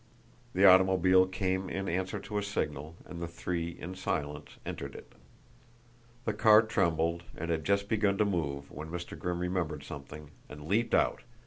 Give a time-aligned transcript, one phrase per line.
[0.53, 5.13] The automobile came in answer to a signal and the three in silence entered it.
[6.25, 9.15] The car trembled and had just begun to move when Mr.
[9.15, 11.21] Grimm remembered something, and leaped out.